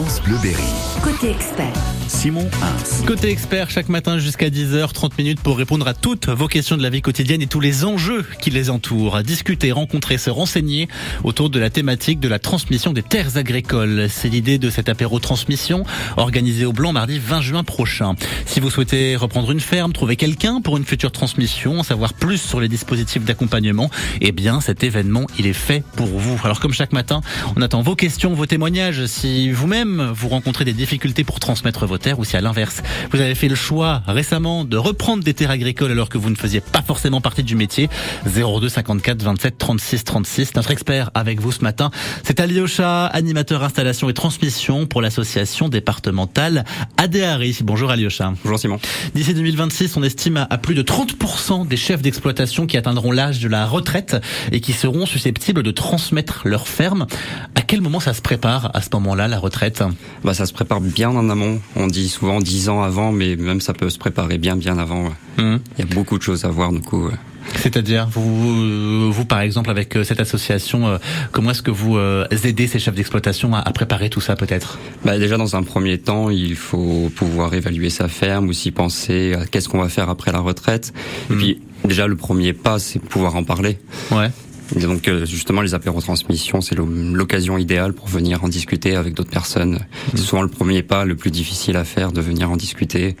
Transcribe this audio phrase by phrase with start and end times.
[0.00, 0.62] France Bleu Berry.
[1.02, 1.74] Côté expert.
[2.08, 3.06] Simon Hins.
[3.06, 6.82] Côté expert, chaque matin jusqu'à 10h, 30 minutes pour répondre à toutes vos questions de
[6.82, 9.22] la vie quotidienne et tous les enjeux qui les entourent.
[9.22, 10.88] Discuter, rencontrer, se renseigner
[11.22, 14.08] autour de la thématique de la transmission des terres agricoles.
[14.10, 15.84] C'est l'idée de cet apéro transmission
[16.16, 18.14] organisé au Blanc mardi 20 juin prochain.
[18.44, 22.38] Si vous souhaitez reprendre une ferme, trouver quelqu'un pour une future transmission, en savoir plus
[22.38, 23.90] sur les dispositifs d'accompagnement,
[24.20, 26.40] eh bien cet événement, il est fait pour vous.
[26.42, 27.20] Alors comme chaque matin,
[27.56, 29.06] on attend vos questions, vos témoignages.
[29.06, 33.20] Si vous-même vous rencontrez des difficultés pour transmettre vos terres ou si à l'inverse, vous
[33.20, 36.60] avez fait le choix récemment de reprendre des terres agricoles alors que vous ne faisiez
[36.60, 37.88] pas forcément partie du métier,
[38.26, 40.54] 02 54 27 36 36.
[40.54, 41.90] Notre expert avec vous ce matin,
[42.22, 46.64] c'est Alyosha, animateur installation et transmission pour l'association départementale
[46.96, 47.58] ADARI.
[47.62, 48.32] Bonjour Alyosha.
[48.44, 48.78] Bonjour Simon.
[49.14, 53.48] D'ici 2026, on estime à plus de 30% des chefs d'exploitation qui atteindront l'âge de
[53.48, 54.16] la retraite
[54.52, 57.06] et qui seront susceptibles de transmettre leur ferme.
[57.54, 59.79] À quel moment ça se prépare à ce moment-là, la retraite?
[60.24, 61.60] Bah ça se prépare bien en amont.
[61.76, 65.04] On dit souvent 10 ans avant, mais même ça peut se préparer bien bien avant.
[65.04, 65.10] ouais.
[65.38, 65.60] Hum.
[65.78, 67.06] Il y a beaucoup de choses à voir du coup.
[67.06, 67.14] ouais.
[67.56, 70.98] C'est-à-dire, vous, vous par exemple, avec euh, cette association, euh,
[71.32, 74.78] comment est-ce que vous euh, aidez ces chefs d'exploitation à, à préparer tout ça peut-être?
[75.04, 79.46] Bah déjà dans un premier temps, il faut pouvoir évaluer sa ferme, aussi penser à
[79.46, 80.92] qu'est-ce qu'on va faire après la retraite.
[81.28, 81.38] Et Mhm.
[81.38, 83.78] puis déjà le premier pas, c'est pouvoir en parler.
[84.12, 84.30] Ouais.
[84.76, 89.14] Et donc euh, justement les apéros transmission, c'est l'occasion idéale pour venir en discuter avec
[89.14, 89.80] d'autres personnes.
[90.14, 93.16] C'est souvent le premier pas, le plus difficile à faire, de venir en discuter.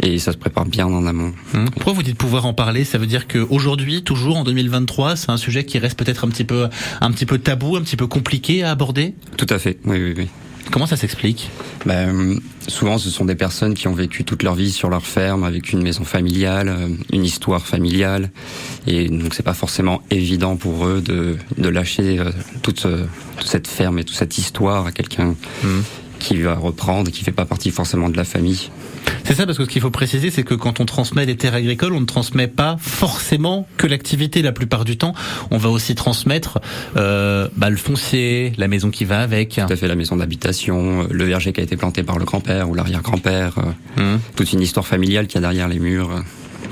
[0.00, 1.32] Et ça se prépare bien en amont.
[1.54, 1.70] Hum.
[1.70, 2.84] Pourquoi vous dites pouvoir en parler?
[2.84, 6.44] Ça veut dire qu'aujourd'hui, toujours en 2023, c'est un sujet qui reste peut-être un petit
[6.44, 6.68] peu,
[7.00, 9.14] un petit peu tabou, un petit peu compliqué à aborder?
[9.36, 9.78] Tout à fait.
[9.84, 10.28] Oui, oui, oui.
[10.70, 11.50] Comment ça s'explique
[11.86, 15.44] Ben, souvent, ce sont des personnes qui ont vécu toute leur vie sur leur ferme
[15.44, 18.30] avec une maison familiale, euh, une histoire familiale,
[18.86, 22.30] et donc c'est pas forcément évident pour eux de, de lâcher euh,
[22.62, 22.86] toute,
[23.38, 25.84] toute cette ferme et toute cette histoire à quelqu'un Mhm.
[26.18, 28.70] qui va reprendre, et qui fait pas partie forcément de la famille.
[29.24, 31.54] C'est ça, parce que ce qu'il faut préciser, c'est que quand on transmet des terres
[31.54, 35.14] agricoles, on ne transmet pas forcément que l'activité la plupart du temps.
[35.50, 36.60] On va aussi transmettre
[36.96, 39.60] euh, bah, le foncier, la maison qui va avec.
[39.66, 42.24] Tout à fait la maison d'habitation, euh, le verger qui a été planté par le
[42.24, 43.62] grand-père ou l'arrière-grand-père, euh,
[43.96, 44.20] Hum.
[44.36, 46.22] toute une histoire familiale qu'il y a derrière les murs.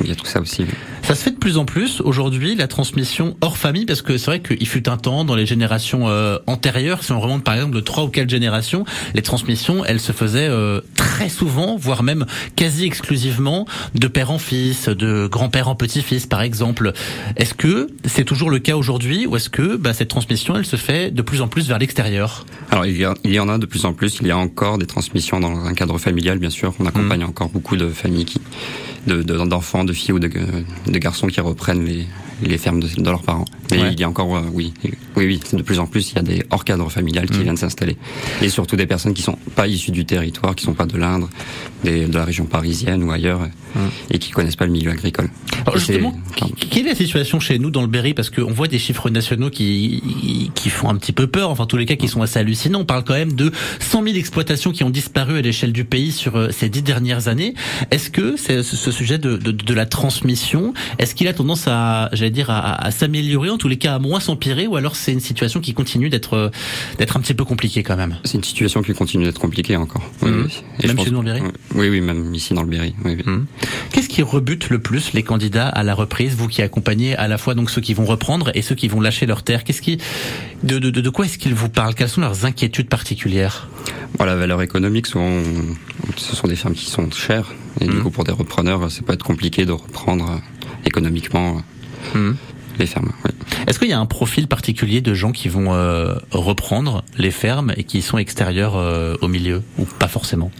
[0.00, 0.64] Il y a tout ça aussi.
[1.02, 4.26] Ça se fait de plus en plus aujourd'hui, la transmission hors famille, parce que c'est
[4.26, 7.74] vrai qu'il fut un temps dans les générations euh, antérieures, si on remonte par exemple
[7.74, 12.24] de trois ou quatre générations, les transmissions, elles se faisaient euh, très souvent, voire même
[12.56, 16.92] quasi exclusivement, de père en fils, de grand-père en petit-fils, par exemple.
[17.36, 20.76] Est-ce que c'est toujours le cas aujourd'hui, ou est-ce que bah, cette transmission, elle se
[20.76, 22.46] fait de plus en plus vers l'extérieur?
[22.70, 24.18] Alors il y, a- il y en a de plus en plus.
[24.22, 26.72] Il y a encore des transmissions dans un cadre familial, bien sûr.
[26.78, 28.41] On accompagne encore beaucoup de familles qui,
[29.06, 30.30] de de- d'enfants, de, filles ou de,
[30.92, 32.06] de garçons qui reprennent les,
[32.42, 33.44] les fermes de, de leurs parents.
[33.70, 33.92] Mais Ouais.
[33.92, 36.22] il y a encore, euh, oui, oui, oui, de plus en plus, il y a
[36.22, 37.42] des hors cadre familial qui Mm.
[37.42, 37.97] viennent s'installer.
[38.42, 41.28] Et surtout des personnes qui sont pas issues du territoire, qui sont pas de l'Indre,
[41.84, 43.41] des- de la région parisienne ou ailleurs,
[44.10, 45.30] et qui connaissent pas le milieu agricole.
[45.64, 46.14] Alors Et justement,
[46.70, 48.14] quelle est la situation chez nous dans le Berry?
[48.14, 51.66] Parce qu'on voit des chiffres nationaux qui, qui font un petit peu peur, enfin en
[51.66, 52.80] tous les cas qui sont assez hallucinants.
[52.80, 56.12] On parle quand même de 100 000 exploitations qui ont disparu à l'échelle du pays
[56.12, 57.54] sur euh, ces dix dernières années.
[57.91, 61.64] Est-ce que c'est ce ce sujet de, de, de la transmission, est-ce qu'il a tendance
[61.69, 64.97] à, j'allais dire, à, à s'améliorer, en tous les cas à moins s'empirer, ou alors
[64.97, 66.48] c'est une situation qui continue d'être euh,
[66.98, 70.03] d'être un petit peu compliquée quand même C'est une situation qui continue d'être compliquée encore.
[70.22, 70.62] Oui, oui.
[70.81, 71.42] Et Même chez nous, dans le Berry
[71.75, 72.94] Oui, oui, même ici dans le Berry.
[73.04, 73.16] Oui.
[73.26, 73.47] Hum.
[73.92, 77.38] Qu'est-ce qui rebute le plus les candidats à la reprise, vous qui accompagnez à la
[77.38, 79.65] fois donc ceux qui vont reprendre et ceux qui vont lâcher leur terre?
[79.65, 79.98] Qu'est-ce qui,
[80.62, 81.94] de, de, quoi est-ce qu'ils vous parlent?
[81.94, 83.69] Quelles sont leurs inquiétudes particulières?
[84.19, 85.31] Bon, la valeur économique, souvent,
[86.16, 87.53] ce sont des fermes qui sont chères.
[87.81, 88.03] Et du Mhm.
[88.03, 90.37] coup, pour des repreneurs, ça peut être compliqué de reprendre euh,
[90.87, 91.62] économiquement
[92.16, 92.32] euh,
[92.78, 93.12] les fermes.
[93.24, 93.30] oui.
[93.66, 97.72] Est-ce qu'il y a un profil particulier de gens qui vont euh, reprendre les fermes
[97.76, 100.50] et qui sont extérieurs euh, au milieu ou pas forcément?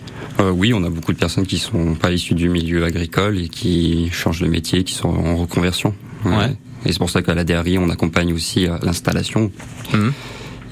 [0.41, 3.49] Euh, oui, on a beaucoup de personnes qui sont pas issues du milieu agricole et
[3.49, 5.95] qui changent de métier, qui sont en reconversion.
[6.25, 6.57] Ouais.
[6.85, 9.51] Et c'est pour ça qu'à la DRI, on accompagne aussi l'installation.
[9.93, 10.13] Mhm.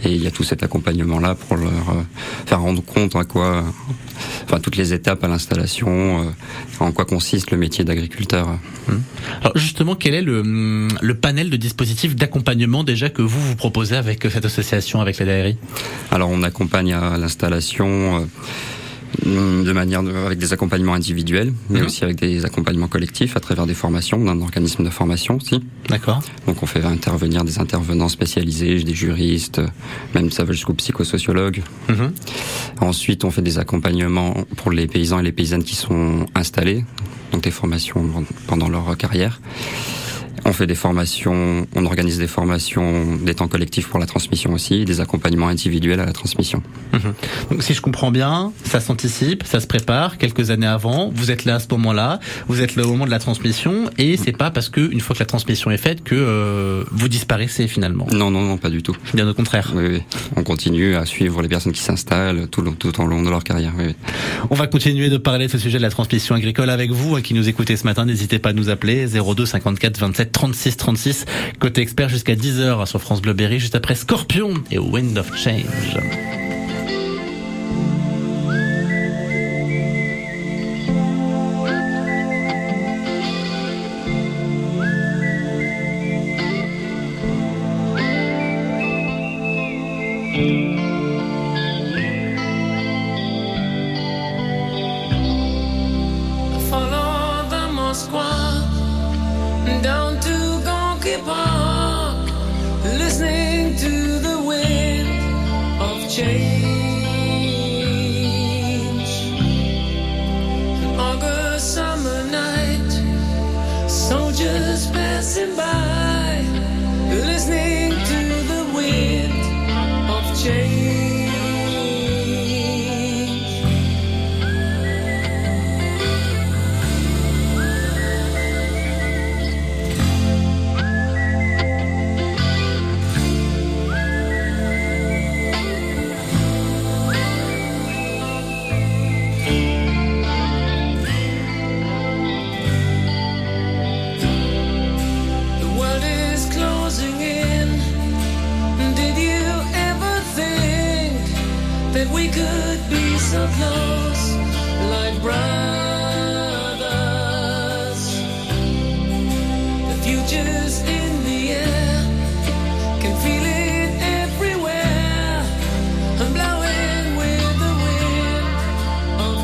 [0.05, 2.03] Et il y a tout cet accompagnement-là pour leur euh,
[2.47, 3.65] faire rendre compte à quoi,
[4.45, 6.31] enfin toutes les étapes à l'installation, euh,
[6.85, 8.49] en quoi consiste le métier d'agriculteur.
[9.41, 13.57] Alors justement, quel est le, hum, le panel de dispositifs d'accompagnement déjà que vous vous
[13.57, 15.57] proposez avec euh, cette association, avec la DARI
[16.11, 18.25] Alors on accompagne à l'installation euh,
[19.25, 21.87] de manière de- avec des accompagnements individuels, mais Mhm.
[21.87, 24.19] aussi avec des accompagnements collectifs à travers des formations.
[24.21, 25.63] On a un organisme de formation aussi.
[25.89, 29.67] D'accord Donc on fait intervenir des intervenants spécialisés, des juristes, euh,
[30.15, 31.63] même ça va jusqu'aux psychosociologues.
[31.89, 32.13] Mhm.
[32.81, 36.85] Ensuite, on fait des accompagnements pour les paysans et les paysannes qui sont installés,
[37.33, 39.41] donc des formations pendant leur carrière.
[40.45, 44.85] On fait des formations, on organise des formations, des temps collectifs pour la transmission aussi,
[44.85, 46.63] des accompagnements individuels à la transmission.
[46.93, 47.15] Mhm.
[47.51, 51.11] Donc si je comprends bien, ça s'anticipe, ça se prépare quelques années avant.
[51.15, 54.17] Vous êtes là à ce moment-là, vous êtes là au moment de la transmission, et
[54.17, 57.69] c'est pas parce que une fois que la transmission est faite que euh, vous disparaissez
[57.69, 58.07] finalement.
[58.13, 58.97] Non, non, non, pas du tout.
[59.15, 59.73] Bien au contraire.
[59.75, 60.03] Oui, oui.
[60.37, 63.73] On continue à suivre les personnes qui s'installent tout, tout au long de leur carrière.
[63.79, 63.95] Oui, oui.
[64.51, 67.23] On va continuer de parler de ce sujet de la transmission agricole avec vous hein,
[67.23, 68.05] qui nous écoutez ce matin.
[68.05, 71.25] N'hésitez pas à nous appeler 02 54 27 36 36
[71.59, 76.40] côté expert jusqu'à 10h sur France Bleu Berry juste après Scorpion et Wind of Change.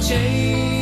[0.02, 0.75] Change.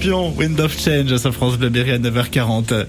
[0.00, 2.86] Scorpion, Wind of Change à France Bleu à 9h40.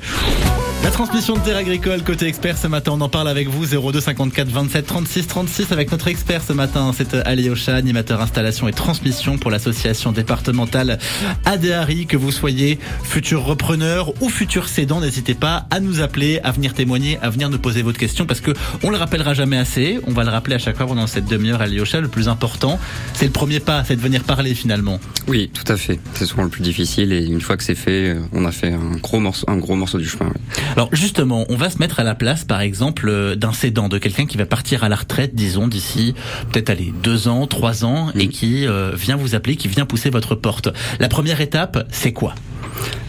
[0.84, 4.02] La transmission de terre agricole côté expert ce matin, on en parle avec vous 02
[4.02, 8.74] 54 27 36 36 avec notre expert ce matin, c'est Ali Ocha, animateur installation et
[8.74, 10.98] transmission pour l'association départementale
[11.46, 12.08] ADARI.
[12.08, 16.74] Que vous soyez futur repreneur ou futur cédant, n'hésitez pas à nous appeler, à venir
[16.74, 20.00] témoigner, à venir nous poser votre question parce que on le rappellera jamais assez.
[20.08, 22.02] On va le rappeler à chaque fois pendant cette demi-heure Ali Ocha.
[22.02, 22.80] Le plus important,
[23.14, 25.00] c'est le premier pas, c'est de venir parler finalement.
[25.28, 26.00] Oui, tout à fait.
[26.16, 28.98] C'est souvent le plus difficile et une fois que c'est fait, on a fait un
[28.98, 30.34] gros morceau, un gros morceau du chemin.
[30.76, 33.98] Alors justement, on va se mettre à la place, par exemple, euh, d'un cédant, de
[33.98, 36.14] quelqu'un qui va partir à la retraite, disons d'ici
[36.52, 40.10] peut-être aller deux ans, trois ans, et qui euh, vient vous appeler, qui vient pousser
[40.10, 40.70] votre porte.
[41.00, 42.36] La première étape, c'est quoi?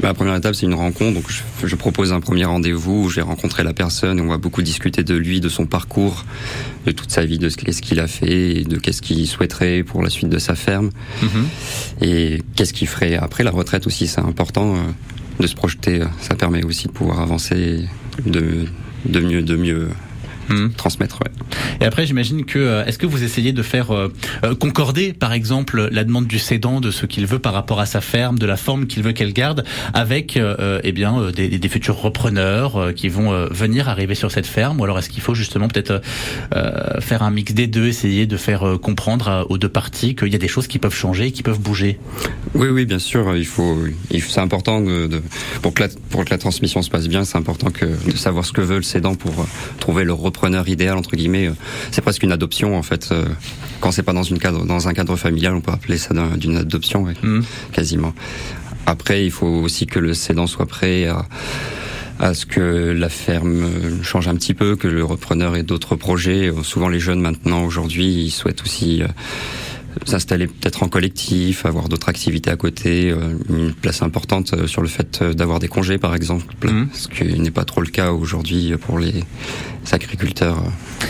[0.01, 1.15] Bah, la première étape, c'est une rencontre.
[1.15, 1.25] Donc,
[1.65, 4.21] je, propose un premier rendez-vous où je vais rencontrer la personne.
[4.21, 6.25] On va beaucoup discuter de lui, de son parcours,
[6.87, 10.03] de toute sa vie, de ce qu'il a fait, et de qu'est-ce qu'il souhaiterait pour
[10.03, 10.91] la suite de sa ferme,
[11.23, 11.47] mhm.
[12.01, 14.07] et qu'est-ce qu'il ferait après la retraite aussi?
[14.07, 14.77] C'est important.
[15.39, 17.89] Euh, de se projeter, ça permet aussi de pouvoir avancer
[18.25, 18.67] de,
[19.05, 19.89] de mieux, de mieux
[20.49, 20.71] Hmm.
[20.77, 21.21] transmettre.
[21.25, 21.31] Ouais.
[21.81, 24.13] Et après, j'imagine que euh, est-ce que vous essayez de faire euh,
[24.45, 27.87] euh, concorder, par exemple, la demande du cédant de ce qu'il veut par rapport à
[27.87, 32.01] sa ferme, de la forme qu'il veut qu'elle garde, avec eh bien des, des, futurs
[32.01, 36.01] repreneurs qui vont venir arriver sur cette ferme, ou alors est-ce qu'il faut justement peut-être
[37.01, 40.39] faire un mix des deux, essayer de faire comprendre aux deux parties qu'il y a
[40.39, 41.99] des choses qui peuvent changer, qui peuvent bouger?
[42.55, 43.37] Oui, oui, bien sûr.
[43.37, 43.79] Il faut,
[44.11, 45.23] c'est important de, de,
[45.63, 48.45] pour que la, pour que la transmission se passe bien, c'est important que de savoir
[48.45, 49.47] ce que veut le cédant pour
[49.79, 50.32] trouver le repreneur
[50.67, 51.49] idéal entre guillemets.
[51.49, 51.55] Euh,
[51.91, 53.09] c'est presque une adoption en fait.
[53.13, 53.25] Euh,
[53.81, 56.57] quand c'est pas dans une cadre, dans un cadre familial, on peut appeler ça d'une
[56.57, 57.41] adoption, mmh.
[57.73, 58.15] quasiment.
[58.87, 61.25] Après, il faut aussi que le cédant soit prêt à
[62.19, 66.53] à ce que la ferme change un petit peu, que le repreneur ait d'autres projets.
[66.63, 69.09] Souvent les jeunes maintenant aujourd'hui, ils souhaitent aussi euh,
[70.05, 74.83] s'installer peut-être en collectif, avoir d'autres activités à côté, euh, une place importante euh, sur
[74.83, 76.89] le fait euh, d'avoir des congés par exemple, mhm.
[76.93, 79.25] ce qui n'est pas trop le cas aujourd'hui pour les
[79.91, 80.63] agriculteurs.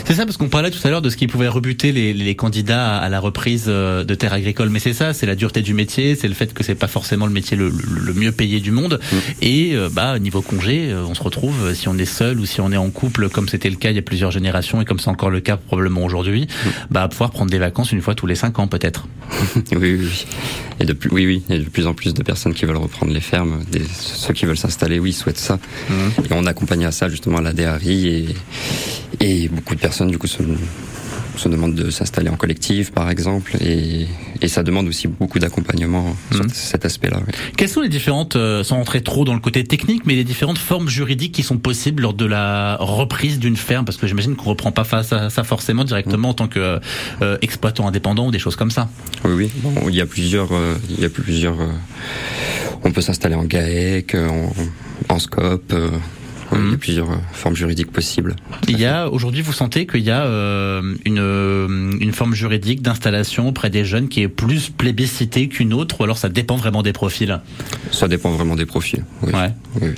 [0.05, 2.35] C'est ça parce qu'on parlait tout à l'heure de ce qui pouvait rebuter les, les,
[2.35, 6.15] candidats à la reprise de terres agricoles, mais c'est ça, c'est la dureté du métier,
[6.15, 8.99] c'est le fait que c'est pas forcément le métier le, le, mieux payé du monde,
[9.11, 9.19] mhm.
[9.41, 12.77] et bah niveau congé, on se retrouve si on est seul ou si on est
[12.77, 15.29] en couple, comme c'était le cas il y a plusieurs générations et comme c'est encore
[15.29, 16.71] le cas probablement aujourd'hui, mhm.
[16.89, 19.07] bah pouvoir prendre des vacances une fois tous les cinq ans peut-être.
[19.55, 20.25] oui, oui, oui.
[20.79, 22.65] Et de plus, oui, oui, il y a de plus en plus de personnes qui
[22.65, 23.63] veulent reprendre les fermes.
[23.71, 25.59] Des, ceux qui veulent s'installer, oui, souhaitent ça.
[25.89, 26.25] Mhm.
[26.29, 28.25] Et on accompagne à ça justement à la DRI et,
[29.19, 30.43] et beaucoup de personnes du coup se,
[31.37, 34.07] se demande de s'installer en collectif, par exemple, et,
[34.41, 36.49] et ça demande aussi beaucoup d'accompagnement sur mhm.
[36.49, 37.19] cet aspect-là.
[37.57, 40.57] Quelles sont les différentes, euh, sans rentrer trop dans le côté technique, mais les différentes
[40.57, 43.85] formes juridiques qui sont possibles lors de la reprise d'une ferme?
[43.85, 46.79] Parce que j'imagine qu'on reprend pas face à ça forcément directement en tant que
[47.21, 48.89] euh, exploitant indépendant ou des choses comme ça.
[49.25, 49.51] Oui, oui.
[49.57, 51.57] Bon, il y a plusieurs, euh, il y a plusieurs.
[52.83, 54.53] on peut s'installer en GAEC, en,
[55.09, 55.73] en SCOP
[56.59, 58.35] il y a plusieurs euh, formes juridiques possibles.
[58.67, 62.81] Il y a aujourd'hui, vous sentez qu'il y a euh, une, euh, une forme juridique
[62.81, 66.83] d'installation auprès des jeunes qui est plus plébiscitée qu'une autre, ou alors ça dépend vraiment
[66.83, 67.39] des profils?
[67.91, 69.03] Ça dépend vraiment des profils.
[69.21, 69.33] Oui.
[69.33, 69.53] Ouais.
[69.81, 69.89] Oui,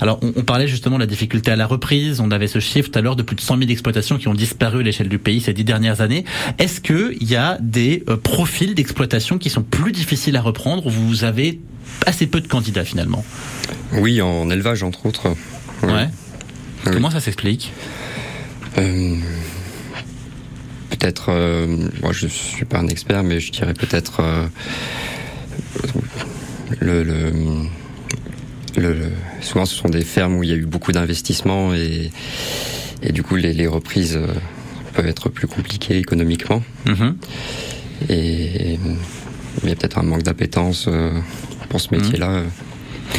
[0.00, 2.20] Alors, on, parlait justement de la difficulté à la reprise.
[2.20, 4.34] On avait ce chiffre tout à l'heure de plus de 100 000 exploitations qui ont
[4.34, 6.24] disparu à l'échelle du pays ces dix dernières années.
[6.58, 11.24] Est-ce qu'il y a des profils d'exploitation qui sont plus difficiles à reprendre ou vous
[11.24, 11.60] avez
[12.06, 13.24] assez peu de candidats finalement?
[13.94, 15.34] Oui, en élevage entre autres.
[15.82, 16.08] Ouais.
[16.84, 17.72] Comment ça s'explique
[18.78, 19.16] euh,
[20.90, 24.46] Peut-être, euh, moi je suis pas un expert, mais je dirais peut-être euh,
[26.80, 27.32] le, le,
[28.76, 28.96] le,
[29.40, 32.10] souvent ce sont des fermes où il y a eu beaucoup d'investissements et,
[33.02, 34.18] et du coup les, les reprises
[34.94, 36.62] peuvent être plus compliquées économiquement.
[36.86, 37.14] Mm-hmm.
[38.10, 38.78] Et
[39.62, 40.88] il y a peut-être un manque d'appétence
[41.68, 41.96] pour ce mm-hmm.
[41.96, 42.42] métier-là.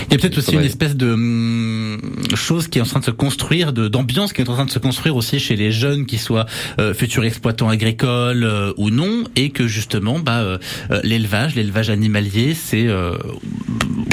[0.08, 2.00] Il y a peut-être aussi une espèce de hum,
[2.36, 4.72] chose qui est en train de se construire, de d'ambiance qui est en train de
[4.72, 6.46] se construire aussi chez les jeunes, qui soient
[6.80, 10.58] euh, futurs exploitants agricoles euh, ou non, et que justement, bah, euh,
[11.04, 12.88] l'élevage, l'élevage animalier, c'est,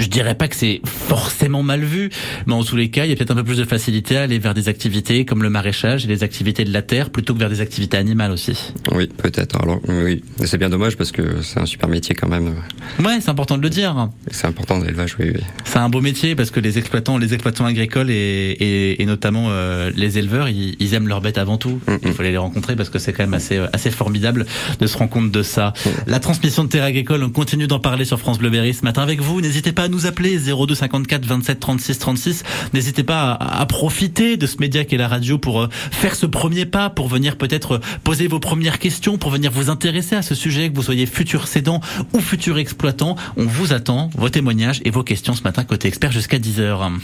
[0.00, 2.10] je dirais pas que c'est forcément mal vu,
[2.46, 4.22] mais en tous les cas, il y a peut-être un peu plus de facilité à
[4.22, 7.38] aller vers des activités comme le maraîchage et les activités de la terre plutôt que
[7.38, 8.72] vers des activités animales aussi.
[8.92, 9.60] Oui, peut-être.
[9.60, 12.54] Alors oui, c'est bien dommage parce que c'est un super métier quand même.
[12.98, 14.08] Ouais, c'est important de le dire.
[14.30, 17.32] C'est important de l'élevage, oui, oui c'est un beau métier parce que les exploitants, les
[17.32, 21.80] exploitants agricoles et, et, notamment euh, les éleveurs, ils, aiment leurs bêtes avant tout.
[21.86, 21.96] Mm.
[22.04, 24.46] Il faut les rencontrer parce que c'est quand même assez euh, assez formidable
[24.80, 25.72] de se rendre compte de ça.
[25.84, 25.90] Mm.
[26.08, 29.02] La transmission de terres agricoles, on continue d'en parler sur France Bleu Berry ce matin
[29.02, 29.40] avec vous.
[29.40, 32.42] N'hésitez pas à nous appeler 02 54 27 36 36.
[32.72, 36.66] N'hésitez pas à, profiter de ce média qu'est la radio pour euh, faire ce premier
[36.66, 40.34] pas, pour venir peut-être euh, poser vos premières questions, pour venir vous intéresser à ce
[40.34, 41.80] sujet, que vous soyez futur cédant
[42.12, 43.16] ou futur exploitant.
[43.36, 46.98] On vous attend, vos témoignages et vos questions ce matin côté expert jusqu'à 10h.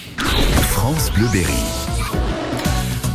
[0.70, 1.95] France Bleu Berry.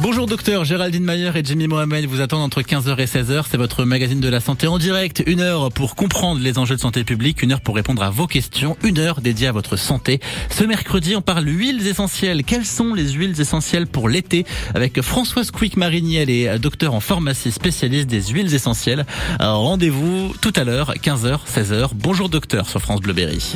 [0.01, 3.43] Bonjour docteur, Géraldine Mayer et Jimmy Mohamed vous attendent entre 15h et 16h.
[3.47, 5.21] C'est votre magazine de la santé en direct.
[5.27, 8.25] Une heure pour comprendre les enjeux de santé publique, une heure pour répondre à vos
[8.25, 10.19] questions, une heure dédiée à votre santé.
[10.49, 12.43] Ce mercredi, on parle huiles essentielles.
[12.43, 14.47] Quelles sont les huiles essentielles pour l'été?
[14.73, 19.05] Avec Françoise Quick-Mariniel et docteur en pharmacie spécialiste des huiles essentielles.
[19.39, 21.89] Rendez-vous tout à l'heure, 15h, 16h.
[21.93, 23.55] Bonjour docteur sur France Bleu Berry.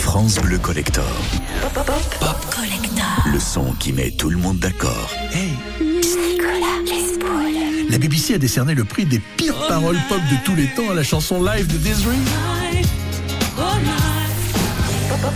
[0.00, 1.04] France Bleu Collector.
[3.32, 5.10] Le son qui met tout le monde d'accord.
[5.32, 7.90] Hey Nicolas Lespaul.
[7.90, 10.90] La BBC a décerné le prix des pires oh paroles pop de tous les temps
[10.90, 12.16] à la chanson live de Desiree.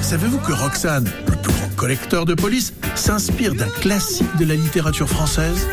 [0.02, 5.08] Savez-vous que Roxane, le plus grand collecteur de police, s'inspire d'un classique de la littérature
[5.08, 5.66] française?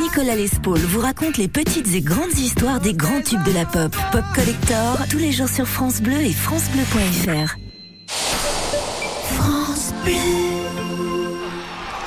[0.00, 3.94] Nicolas Lespaul vous raconte les petites et grandes histoires des grands tubes de la pop.
[4.12, 7.56] Pop Collector, tous les jours sur France Bleu et francebleu.fr.
[9.36, 10.53] France Bleu.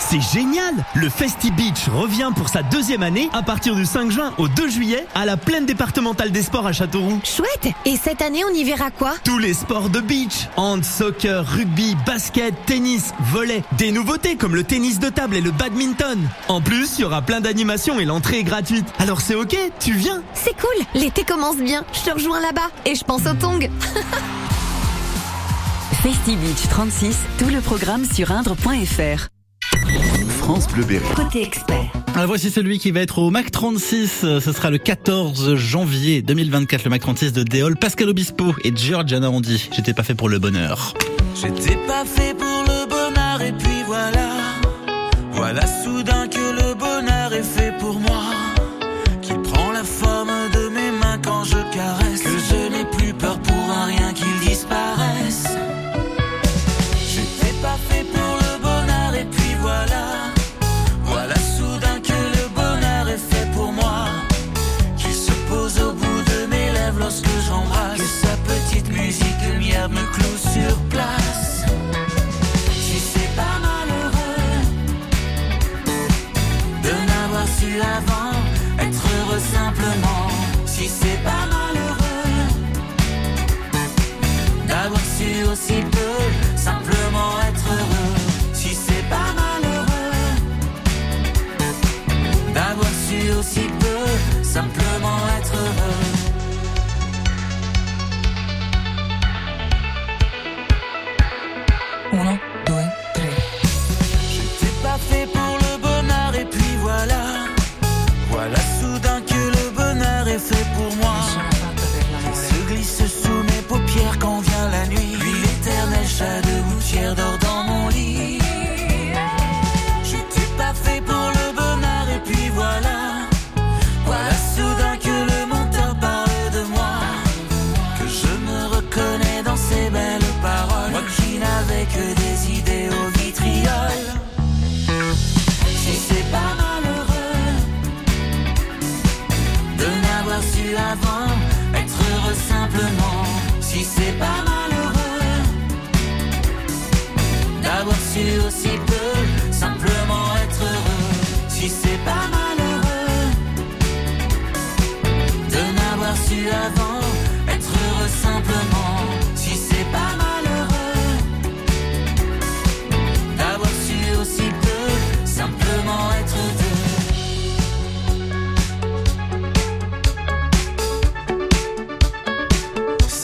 [0.09, 4.33] C'est génial Le Festi Beach revient pour sa deuxième année à partir du 5 juin
[4.37, 7.19] au 2 juillet à la plaine départementale des sports à Châteauroux.
[7.25, 9.15] Chouette Et cette année, on y verra quoi?
[9.25, 10.47] Tous les sports de beach.
[10.55, 13.63] Hand, soccer, rugby, basket, tennis, volley.
[13.77, 16.17] Des nouveautés comme le tennis de table et le badminton.
[16.47, 18.87] En plus, il y aura plein d'animations et l'entrée est gratuite.
[18.99, 20.23] Alors c'est ok, tu viens?
[20.33, 21.83] C'est cool L'été commence bien.
[21.91, 22.69] Je te rejoins là-bas.
[22.85, 23.69] Et je pense au tong.
[26.01, 29.27] Festi Beach 36, tout le programme sur indre.fr.
[30.47, 31.03] France Bleu Berry.
[31.13, 31.91] Côté expert.
[32.15, 34.21] Ah, voici celui qui va être au Mac 36.
[34.39, 39.27] Ce sera le 14 janvier 2024, le Mac 36 de Déol, Pascal Obispo et Giorgiana
[39.27, 39.69] Rondi.
[39.75, 40.93] J'étais pas fait pour le bonheur.
[41.35, 44.29] J'étais pas fait pour le bonheur et puis voilà.
[45.33, 48.26] Voilà soudain que le bonheur est fait pour moi.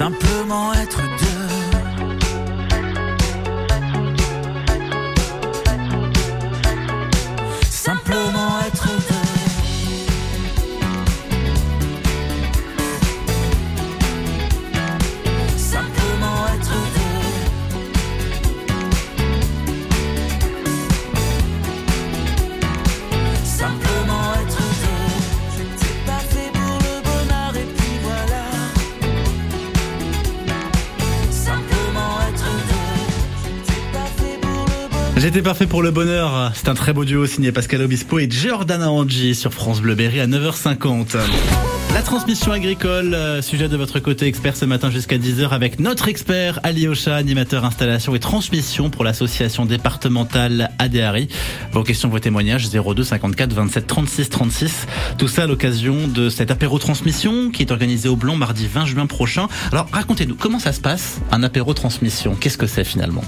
[0.03, 0.99] Simplement être
[35.33, 36.51] J'étais parfait pour le bonheur.
[36.53, 40.19] C'est un très beau duo signé Pascal Obispo et Giordana Angi sur France Bleu Berry
[40.19, 41.17] à 9h50.
[41.93, 46.07] La transmission agricole, euh, sujet de votre côté expert ce matin jusqu'à 10h avec notre
[46.07, 51.27] expert Ali Ocha, animateur installation et transmission pour l'association départementale ADARI.
[51.71, 54.87] Vos questions, vos témoignages 02 54 27 36 36.
[55.19, 58.87] Tout ça à l'occasion de cet apéro transmission qui est organisé au Blanc mardi 20
[58.87, 59.47] juin prochain.
[59.71, 62.33] Alors racontez-nous, comment ça se passe un apéro transmission?
[62.33, 63.23] Qu'est-ce que c'est finalement?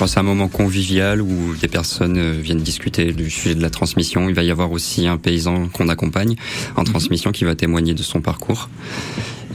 [0.00, 3.70] Bon, c'est un moment convivial où des personnes euh, viennent discuter du sujet de la
[3.70, 4.28] transmission.
[4.28, 6.34] Il va y avoir aussi un paysan qu'on accompagne
[6.74, 8.68] en transmission qui va témoigner de son parcours.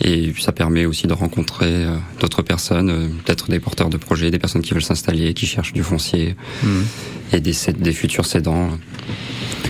[0.02, 4.40] Et ça permet aussi de rencontrer euh, d'autres personnes, peut-être des porteurs de projets, des
[4.40, 6.36] personnes qui veulent s'installer, qui cherchent du foncier,
[7.32, 8.70] et des, futurs cédants.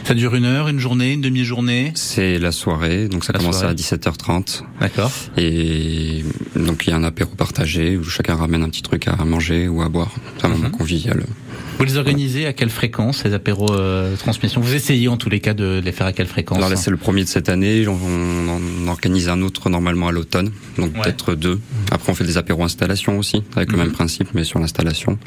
[0.03, 1.91] Ça dure une heure, une journée, une demi-journée?
[1.95, 3.71] C'est la soirée, donc ça La commence soirée.
[3.71, 4.63] à 17h30.
[4.81, 5.11] D'accord.
[5.37, 6.23] Et
[6.55, 9.67] donc il y a un apéro partagé où chacun ramène un petit truc à manger
[9.67, 10.11] ou à boire.
[10.37, 11.23] C'est un moment convivial.
[11.79, 14.62] Vous les organisez à quelle fréquence ces apéros euh, transmission?
[14.62, 16.91] Vous essayez en tous les cas de les faire à quelle fréquence Alors là c'est
[16.91, 21.01] le premier de cette année, on, on organise un autre normalement à l'automne, donc Ouais.
[21.03, 21.59] peut-être deux.
[21.91, 23.83] Après on fait des apéros installation aussi, avec le Mhm.
[23.86, 25.17] même principe mais sur l'installation.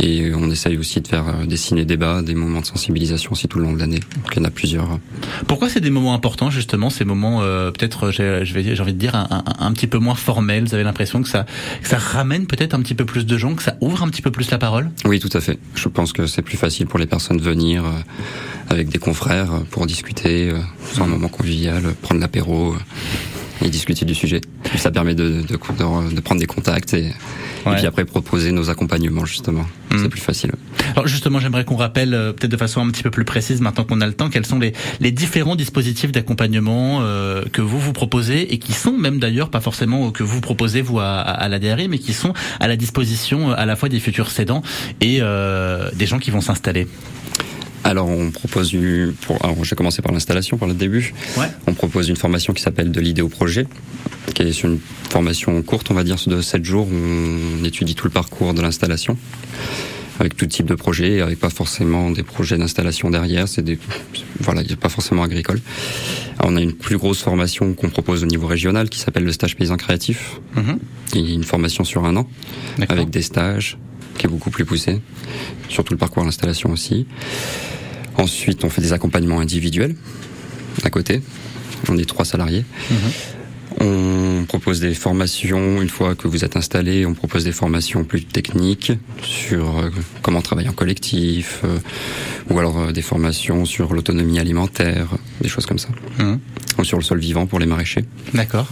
[0.00, 3.58] Et on essaye aussi de faire euh, des ciné-débats, des moments de sensibilisation aussi tout
[3.58, 4.00] le long de l'année.
[4.00, 4.98] Donc il y en a plusieurs.
[5.46, 8.98] Pourquoi c'est des moments importants justement ces moments euh, peut-être j'ai vais j'ai envie de
[8.98, 10.64] dire un, un- un petit peu moins formels?
[10.64, 11.46] Vous avez l'impression que ça
[11.82, 14.22] que ça ramène peut-être un petit peu plus de gens, que ça ouvre un petit
[14.22, 14.90] peu plus la parole?
[15.04, 15.58] Oui tout à fait.
[15.74, 17.90] Je pense que c'est plus facile pour les personnes de venir euh,
[18.68, 20.58] avec des confrères euh, pour discuter, euh,
[20.92, 22.78] c'est un moment convivial, euh, prendre l'apéro euh,
[23.62, 24.40] et discuter du sujet.
[24.76, 27.12] Ça permet de, de, de- de prendre des contacts et,
[27.66, 27.72] Ouais.
[27.72, 29.64] et puis après proposer nos accompagnements justement.
[29.90, 30.02] Mhm.
[30.02, 30.52] C'est plus facile.
[30.96, 33.84] Alors justement, j'aimerais qu'on rappelle euh, peut-être de façon un petit peu plus précise maintenant
[33.84, 37.94] qu'on a le temps, quels sont les, les différents dispositifs d'accompagnement euh, que vous vous
[37.94, 41.48] proposez et qui sont même d'ailleurs pas forcément que vous proposez vous à, à, à
[41.48, 44.62] la DRI, mais qui sont à la disposition euh, à la fois des futurs cédants
[45.00, 46.86] et euh, des gens qui vont s'installer.
[47.84, 51.12] Alors on propose une, pour, alors j'ai commencé par l'installation par le début.
[51.36, 51.46] Ouais.
[51.66, 53.66] On propose une formation qui s'appelle de l'idée au projet,
[54.34, 54.78] qui est une
[55.10, 56.88] formation courte, on va dire de 7 jours.
[56.88, 59.16] Où on étudie tout le parcours de l'installation
[60.20, 63.48] avec tout type de projet, avec pas forcément des projets d'installation derrière.
[63.48, 63.78] C'est des,
[64.40, 65.60] voilà, il n'y a pas forcément agricole.
[66.38, 69.32] Alors, on a une plus grosse formation qu'on propose au niveau régional qui s'appelle le
[69.32, 70.40] stage paysan créatif.
[70.56, 70.78] Mhm.
[71.14, 72.28] Il y a une formation sur un an
[72.88, 73.76] avec des stages
[74.18, 75.00] qui est beaucoup plus poussé,
[75.68, 77.06] surtout le parcours à l'installation aussi.
[78.16, 79.96] Ensuite, on fait des accompagnements individuels
[80.82, 81.20] à côté.
[81.88, 82.64] On est trois salariés.
[83.80, 88.24] On propose des formations, une fois que vous êtes installé, on propose des formations plus
[88.24, 89.90] techniques sur euh,
[90.22, 91.78] comment travailler en collectif, euh,
[92.50, 95.08] ou alors euh, des formations sur l'autonomie alimentaire,
[95.40, 95.88] des choses comme ça.
[96.18, 96.38] Mhm.
[96.78, 98.04] Ou sur le sol vivant pour les maraîchers.
[98.32, 98.68] D'accord.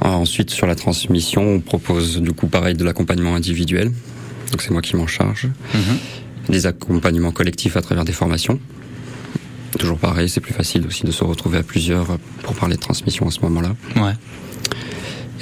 [0.00, 3.92] Ensuite, sur la transmission, on propose du coup pareil de l'accompagnement individuel.
[4.52, 5.48] Donc c'est moi qui m'en charge.
[5.74, 5.98] Mhm.
[6.48, 8.60] Des accompagnements collectifs à travers des formations.
[9.78, 13.26] Toujours pareil, c'est plus facile aussi de se retrouver à plusieurs pour parler de transmission
[13.26, 13.74] à ce moment-là.
[13.96, 14.12] Ouais.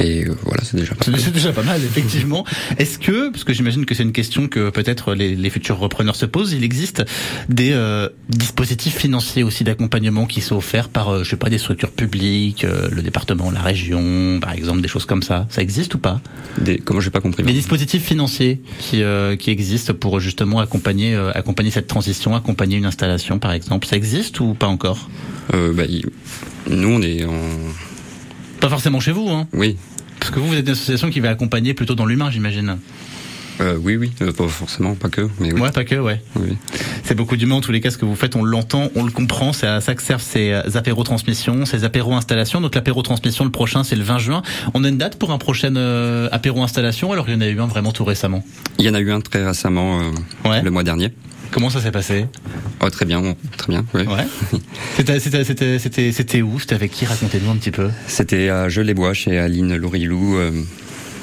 [0.00, 1.20] Et euh, voilà, c'est déjà pas mal.
[1.20, 2.44] c'est déjà pas mal, effectivement.
[2.78, 6.16] Est-ce que, parce que j'imagine que c'est une question que peut-être les, les futurs repreneurs
[6.16, 7.04] se posent, il existe
[7.48, 11.58] des euh, dispositifs financiers aussi d'accompagnement qui sont offerts par, euh, je sais pas, des
[11.58, 15.46] structures publiques, euh, le département, la région, par exemple, des choses comme ça.
[15.50, 16.20] Ça existe ou pas?
[16.58, 21.14] Des, comment j'ai pas compris Des dispositifs financiers qui euh, qui existent pour justement accompagner
[21.14, 23.86] euh, accompagner cette transition, accompagner une installation, par exemple.
[23.86, 25.08] Ça existe ou pas encore?
[25.54, 25.84] Euh, bah,
[26.68, 27.34] Nous, on est en.
[28.60, 29.76] Pas forcément chez vous, hein Oui,
[30.18, 32.76] Parce que vous, vous êtes une association qui va accompagner plutôt dans l'humain, j'imagine.
[33.60, 35.60] euh, oui, oui, euh, pas forcément, pas que, mais oui.
[35.60, 36.20] Ouais, pas que, ouais.
[36.36, 36.56] oui.
[37.02, 39.10] C'est beaucoup d'humains en tous les cas ce que vous faites, on l'entend, on le
[39.10, 42.60] comprend, c'est à ça que servent ces euh, apéros transmissions, ces apéros installations.
[42.60, 44.42] Donc l'apéro transmission le prochain c'est le 20 juin.
[44.74, 47.48] On a une date pour un prochain euh, apéro installation alors il y en a
[47.48, 48.44] eu un vraiment tout récemment.
[48.78, 50.00] Il y en a eu un très récemment,
[50.44, 50.62] Ouais.
[50.62, 51.12] le mois dernier.
[51.50, 52.26] Comment ça s'est passé
[52.82, 53.84] Oh, très bien, très bien.
[53.94, 54.06] Ouais.
[55.18, 57.90] C'était où C'était avec qui Racontez-nous un petit peu.
[58.06, 60.52] C'était à Jeux-les-Bois chez Aline Laurilou, euh,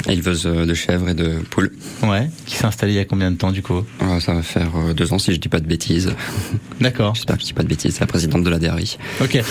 [0.09, 1.71] éleveuse de chèvres et de poules.
[2.03, 2.29] Ouais.
[2.45, 3.85] Qui s'est installé il y a combien de temps du coup?
[3.99, 6.13] Ah, ça va faire euh, deux ans si je dis pas de bêtises.
[6.81, 7.15] D'accord.
[7.15, 7.95] J'espère que je dis pas de bêtises.
[7.95, 8.97] C'est la présidente de la DRI.
[9.21, 9.41] Ok.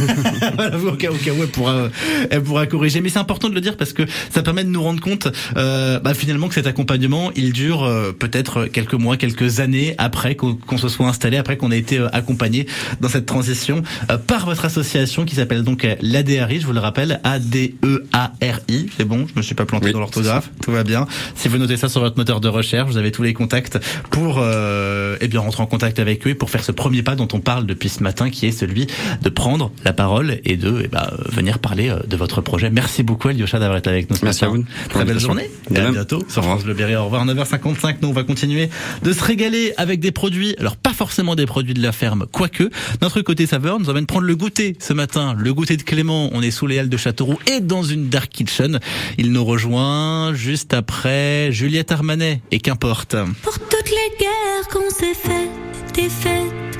[0.54, 1.88] voilà, au cas, au cas où elle pourra,
[2.30, 3.00] elle pourra corriger.
[3.00, 6.00] Mais c'est important de le dire parce que ça permet de nous rendre compte, euh,
[6.00, 10.78] bah, finalement, que cet accompagnement, il dure euh, peut-être quelques mois, quelques années après qu'on
[10.78, 12.66] se soit installé, après qu'on ait été euh, accompagné
[13.00, 16.80] dans cette transition euh, par votre association qui s'appelle donc euh, l'ADRI, je vous le
[16.80, 18.86] rappelle, A-D-E-A-R-I.
[18.96, 19.92] C'est bon, je me suis pas planté Oui.
[19.96, 21.06] Dans l'orthographe, tout va bien.
[21.34, 23.78] Si vous notez ça sur votre moteur de recherche, vous avez tous les contacts
[24.10, 27.14] pour euh, eh bien rentrer en contact avec eux et pour faire ce premier pas
[27.14, 28.86] dont on parle depuis ce matin, qui est celui
[29.22, 32.70] de prendre la parole et de eh ben, venir parler euh, de votre projet.
[32.70, 34.54] Merci beaucoup Alyosha d'avoir été avec nous ce Merci matin.
[34.54, 34.64] à vous.
[34.90, 35.50] Très belle journée.
[35.74, 35.92] Et à même.
[35.92, 36.42] bientôt sur.
[36.42, 36.94] France Bleu Berry.
[36.96, 37.26] Au revoir.
[37.26, 37.96] 9h55.
[38.02, 38.68] Nous, on va continuer
[39.02, 40.54] de se régaler avec des produits.
[40.58, 42.70] Alors, pas forcément des produits de la ferme, quoique.
[43.02, 45.34] Notre côté saveur nous emmène prendre le goûter ce matin.
[45.36, 46.30] Le goûter de Clément.
[46.32, 48.78] On est sous les halles de Châteauroux et dans une dark kitchen.
[49.18, 49.85] Il nous rejoint
[50.34, 53.16] juste après Juliette Armanet et qu'importe.
[53.42, 56.78] Pour toutes les guerres qu'on s'est faites, des fêtes,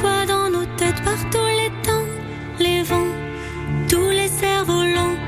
[0.00, 2.06] foi dans nos têtes par tous les temps,
[2.58, 3.12] les vents,
[3.88, 5.27] tous les cerfs-volants, envoyés,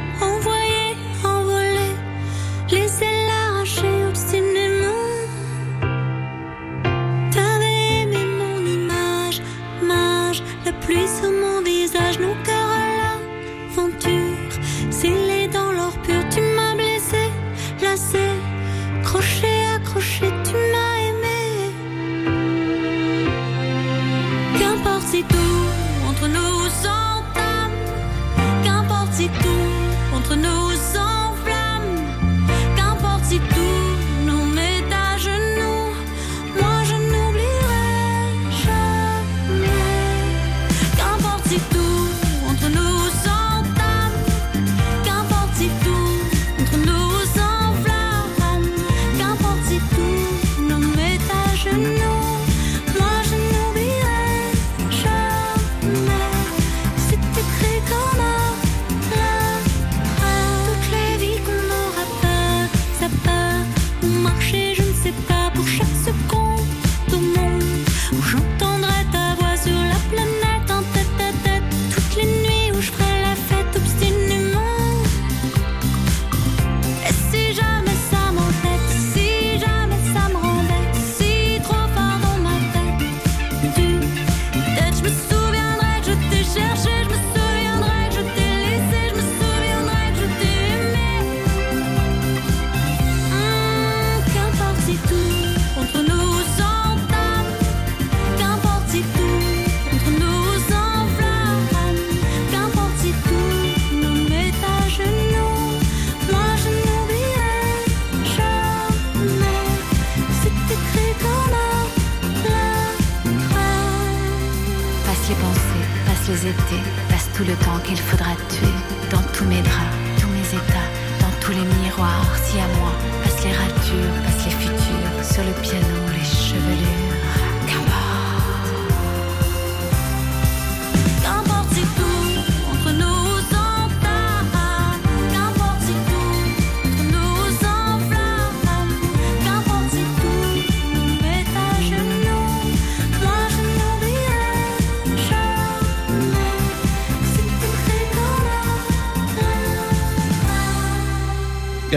[117.08, 118.74] passe tout le temps qu'il faudra tuer.
[119.10, 120.88] Dans tous mes draps, tous mes états,
[121.20, 122.92] dans tous les miroirs, si à moi.
[123.22, 125.99] Passe les ratures, passe les futurs, sur le piano,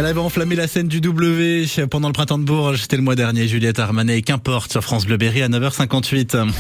[0.03, 2.81] Elle avait enflammé la scène du W pendant le printemps de Bourges.
[2.81, 3.47] C'était le mois dernier.
[3.47, 6.51] Juliette Armanet et qu'importe sur France Bleu Berry à 9h58.